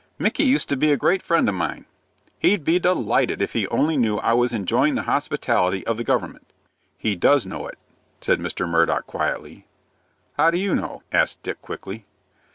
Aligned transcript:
"Micky 0.17 0.43
used 0.43 0.67
to 0.69 0.75
be 0.75 0.91
a 0.91 0.97
great 0.97 1.21
friend 1.21 1.47
of 1.47 1.53
mine. 1.53 1.85
He'd 2.39 2.63
be 2.63 2.79
delighted 2.79 3.39
if 3.39 3.53
he 3.53 3.67
only 3.67 3.97
knew 3.97 4.15
that 4.15 4.25
I 4.25 4.33
was 4.33 4.51
enjoyin' 4.51 4.95
the 4.95 5.03
hospitality 5.03 5.85
of 5.85 5.97
the 5.97 6.03
government." 6.03 6.47
"He 6.97 7.15
does 7.15 7.45
know 7.45 7.67
it," 7.67 7.77
said 8.19 8.39
Mr. 8.39 8.67
Murdock, 8.67 9.05
quietly. 9.05 9.67
"How 10.37 10.49
do 10.49 10.57
you 10.57 10.73
know?" 10.73 11.03
asked 11.11 11.43
Dick, 11.43 11.61
quickly. 11.61 12.03